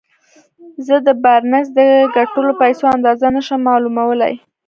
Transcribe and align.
زه 0.85 0.95
د 1.07 1.09
بارنس 1.23 1.67
د 1.77 1.79
ګټلو 2.15 2.51
پيسو 2.61 2.85
اندازه 2.95 3.27
نه 3.35 3.41
شم 3.47 3.61
معلومولای. 3.69 4.33